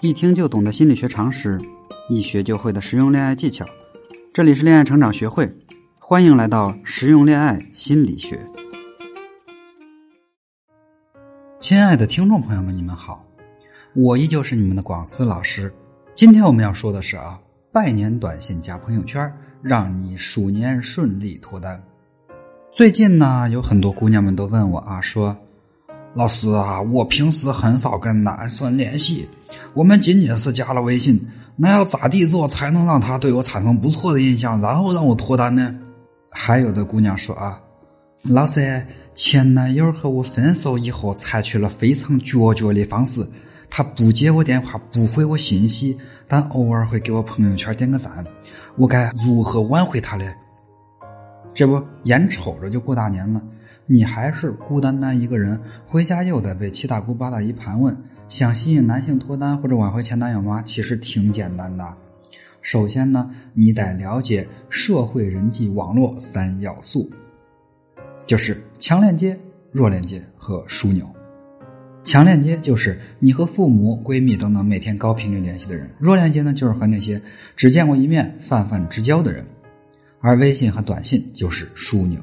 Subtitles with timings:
[0.00, 1.60] 一听就懂的心理学常识，
[2.08, 3.66] 一学就会的实用恋爱技巧。
[4.32, 5.52] 这里是恋爱成长学会，
[5.98, 8.38] 欢迎来到实用恋爱心理学。
[11.58, 13.24] 亲爱的听众朋友们，你们好，
[13.92, 15.74] 我依旧是你们的广思老师。
[16.14, 17.36] 今天我们要说的是啊，
[17.72, 19.20] 拜年短信加朋友圈，
[19.60, 21.82] 让你鼠年顺利脱单。
[22.70, 25.36] 最近呢，有很多姑娘们都问我啊，说。
[26.14, 29.28] 老师啊，我平时很少跟男生联系，
[29.74, 31.20] 我们仅仅是加了微信，
[31.56, 35.74] 那要咋地做才能让他对我产生不错的印象，然后让我脱单呢？
[36.30, 37.60] 还有的姑娘说啊，
[38.22, 43.26] 老师，前男友和我分手以后，采取了非常决绝的方式，
[43.70, 45.96] 他不接我电话，不回我信息，
[46.28, 48.24] 但偶尔会给我朋友圈点个赞，
[48.76, 50.24] 我该如何挽回他呢？
[51.54, 53.42] 这不，眼瞅着就过大年了。
[53.86, 57.96] 你还是孤单单一个人，回家又得被七大姑八大姨盘问，
[58.28, 60.62] 想吸引男性脱单或者挽回前男友吗？
[60.62, 61.94] 其实挺简单的。
[62.60, 67.08] 首先呢，你得了解社会人际网络三要素，
[68.26, 69.38] 就是强链接、
[69.72, 71.08] 弱链接和枢纽。
[72.04, 77.20] 强链接就是你和父母、闺蜜等等每天高频率联系的人；弱链接呢，就是和那些
[77.56, 79.44] 只见过一面、泛泛之交的人。
[80.20, 82.20] 而微信和短信就是枢纽。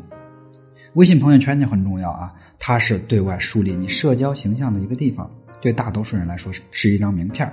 [0.95, 5.29] 微信朋友圈就很重要啊，它是对外树立你社交形象的一个地方。
[5.61, 7.51] 对大多数人来说，是一张名片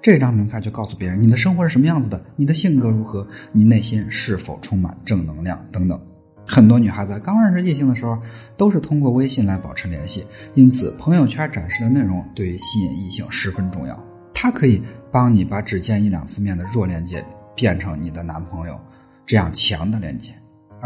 [0.00, 6.00] 这张名片就告诉别人你的生活是什么样子的，你的性格如何，你内心是否充满正能量等等。
[6.46, 8.16] 很多女孩子刚认识异性的时候，
[8.56, 10.24] 都是通过微信来保持联系。
[10.54, 14.00] 因此，朋友圈展示的内容对于吸引异性十分重要。
[14.32, 17.24] 它可以帮你把只见一两次面的弱链接
[17.56, 18.78] 变成你的男朋友
[19.24, 20.30] 这样强的链接。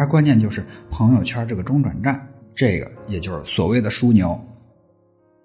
[0.00, 4.40] 而关键就是朋友圈这个中转站，这个也就是所谓的枢纽。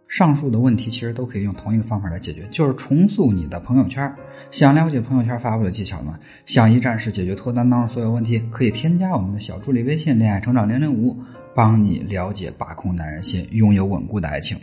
[0.08, 4.10] 上述的问题其实都可以用同一个方法来解决，就是重塑你的朋友圈。
[4.52, 6.18] 想了解朋友圈发布的技巧吗？
[6.46, 11.18] 想一站式解决脱单当中所有问题，可以添加我们的小助理微信“恋爱成长零零五”，
[11.54, 14.58] 帮你了解把控男人心，拥有稳固的爱情。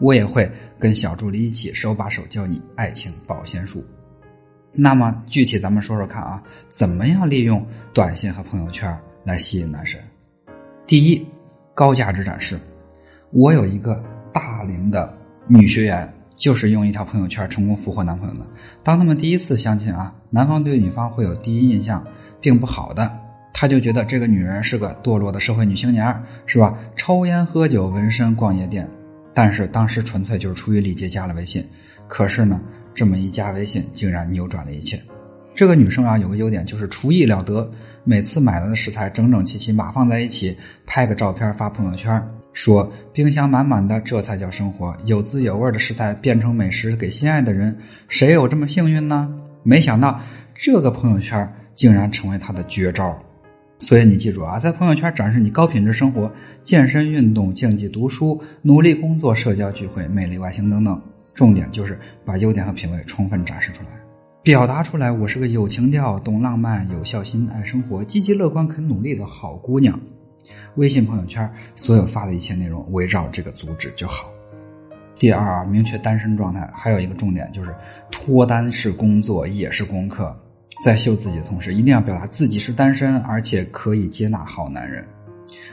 [0.00, 3.84] 我也会跟小助理一起手把手教你爱情保鲜术。
[4.72, 7.64] 那么具体咱们说说看啊，怎么样利用
[7.94, 8.92] 短信和朋友圈？
[9.24, 10.00] 来吸引男神。
[10.86, 11.26] 第一，
[11.74, 12.58] 高价值展示。
[13.30, 15.16] 我有一个大龄的
[15.46, 18.40] 女学员，就是用一条朋友圈成功俘获男朋友的。
[18.82, 22.04] 当他们第一次相亲啊，男方对女方会有第一印象
[22.40, 23.10] 并不好的，
[23.54, 26.76] 他就觉得这个女人是个堕落的社会女青年，是吧？
[26.96, 28.88] 抽烟喝酒、纹身、逛夜店。
[29.32, 31.64] 但是当时纯粹就是出于礼节加了微信。
[32.08, 32.60] 可是呢，
[32.92, 35.00] 这么一加微信，竟然扭转了一切。
[35.54, 37.70] 这个女生啊，有个优点就是厨艺了得。
[38.02, 40.56] 每次买来的食材整整齐齐码放在一起，
[40.86, 42.22] 拍个照片发朋友圈，
[42.54, 44.96] 说冰箱满满的，这才叫生活。
[45.04, 47.76] 有滋有味的食材变成美食给心爱的人，
[48.08, 49.30] 谁有这么幸运呢？
[49.62, 50.18] 没想到
[50.54, 53.16] 这个朋友圈竟然成为他的绝招。
[53.78, 56.32] 所以你记住啊，在朋友圈展示你高品质生活、
[56.64, 61.00] 健身运动、竞技读书、努力工作、社交聚会、美丽外形等等，
[61.34, 64.09] 重点就是把优点和品味充分展示出来。
[64.42, 70.00] 表达出来，我是个有情调、懂浪漫、有孝心、爱生活、积极乐观、肯努力的好姑娘。
[70.76, 74.30] 微信朋友圈所有发的一切内容围绕这个主旨就好。
[75.18, 77.74] 第二，明确单身状态，还有一个重点就是
[78.10, 80.34] 脱单是工作也是功课。
[80.82, 85.06] 在秀自己的同时，一定要表达自己是单身，而且可以接纳好男人。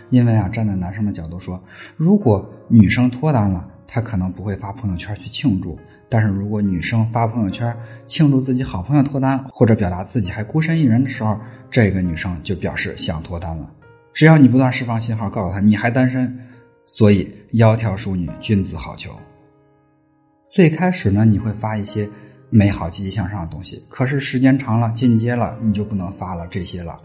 [0.09, 1.63] 因为啊，站在男生的角度说，
[1.95, 5.79] 如果女生脱单了，她可能不会发朋友圈去庆祝。
[6.09, 7.75] 但是如果女生发朋友圈
[8.05, 11.37] 庆祝自己好朋友脱单，或者表达自己还孤身一人的时候，
[11.69, 13.69] 这个女生就表示想脱单了。
[14.13, 16.33] 只要你不断释放信号，告诉她你还单身，
[16.85, 19.11] 所以窈窕淑女，君子好逑。
[20.49, 22.09] 最开始呢，你会发一些
[22.49, 26.97] 美好、积极向上的东西，可是时间长了，进阶了，你就不能发了这些了。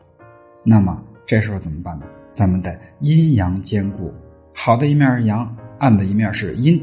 [0.65, 2.07] 那么这时候怎么办呢？
[2.31, 4.15] 咱们得阴阳兼顾，
[4.55, 6.81] 好的一面是阳，暗的一面是阴，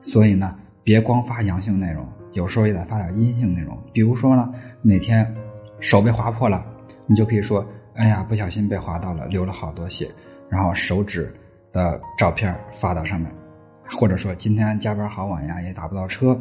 [0.00, 0.56] 所以呢。
[0.82, 3.76] 别光发阳性内容，有时候也得发点阴性内容。
[3.92, 5.34] 比如说呢，哪天
[5.78, 6.64] 手被划破了，
[7.06, 10.08] 你就可以说：“哎呀，不小心被划到了，流了好多血。”
[10.48, 11.32] 然后手指
[11.72, 13.30] 的照片发到上面，
[13.88, 16.38] 或者说今天加班好晚呀，也打不到车。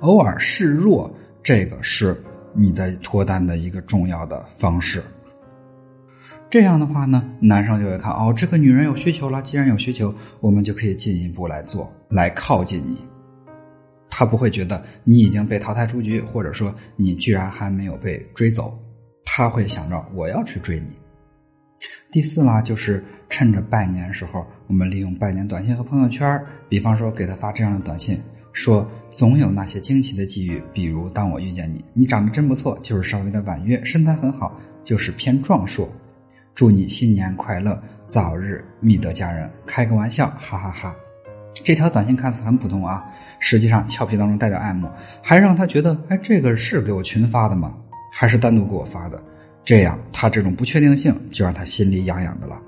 [0.00, 1.08] 偶尔示弱，
[1.42, 2.20] 这个是
[2.52, 5.02] 你的脱单的一个重要的方式。
[6.50, 9.42] 这样的话呢，男生就会看哦，这个女人有需求了。
[9.42, 12.98] 既然有需求，我们就可以进一步来做，来靠近你。
[14.16, 18.78] 他不会觉得你已经被淘汰出局，或者说你居然还没有被追走，
[19.24, 20.86] 他会想着我要去追你。
[22.12, 28.16] 第四啦，就是趁着拜年时候，我们利用拜年短信和朋友圈，比方说给他发这样的短信：
[28.52, 35.92] 说总有那些惊奇的际遇，比如当我遇见你，你长得真不错，就是稍微的婉约，身材很好，就是偏壮硕。
[36.54, 39.50] 祝你新年快乐，早日觅得佳人。
[39.66, 40.94] 开个玩笑，哈哈哈。
[41.62, 43.04] 这条短信看似很普通啊，
[43.38, 44.88] 实际上俏皮当中带点爱慕，
[45.22, 47.74] 还让他觉得，哎，这个是给我群发的吗？
[48.12, 49.22] 还是单独给我发的？
[49.64, 52.60] 这样，他这种不确定性就让他心里痒痒的了。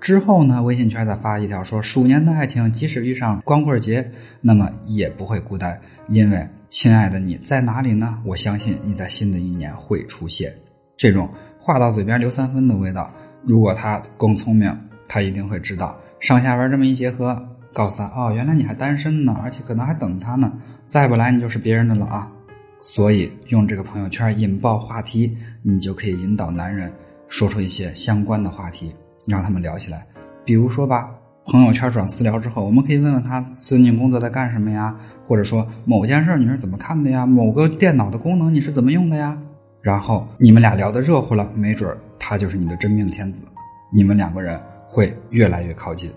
[0.00, 4.08] 之后呢，微信圈再发一条说，鼠年的爱情即使遇上光棍节，
[4.40, 8.18] 那么也不会孤单，因为亲爱的你在哪里呢？
[8.24, 10.54] 我相信你在新的一年会出现。
[10.96, 13.12] 这种话到嘴边留三分的味道，
[13.42, 14.74] 如果他更聪明，
[15.08, 17.36] 他一定会知道上下文这么一结合。
[17.78, 20.52] 告诉他哦，原来你还单身呢，而且可能还等他呢。
[20.88, 22.28] 再不来，你就是别人的了啊！
[22.80, 26.92] 所以用这个朋友圈引爆话题，你就可以引导男人
[27.28, 28.92] 说出一些相关的话题，
[29.28, 30.04] 让他们聊起来。
[30.44, 31.08] 比如说吧，
[31.44, 34.96] 朋友圈转私聊之后，我们可以问问他最近工作在干什么呀？
[35.28, 37.24] 或者说某件事你是怎么看的呀？
[37.24, 39.38] 某个电脑的功能你是怎么用的呀？
[39.80, 43.44] 然后你们俩聊得热乎了，没准他就是你的真命天子，
[43.92, 46.10] 你们两个人会越来越靠近。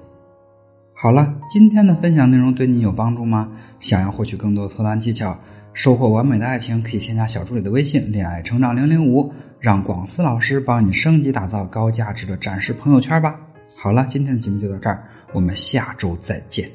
[1.02, 3.50] 好了，今天的分享内容对你有帮助吗？
[3.80, 5.36] 想要获取更多脱单技巧，
[5.74, 13.36] 收获完美的爱情，可以添加小助理的微信“恋爱成长零零五”，让广思老师帮你升级打造高价值的展示朋友圈吧。
[13.76, 15.04] 好了，今天的节目就到这儿，
[15.34, 16.70] 我们下周再见。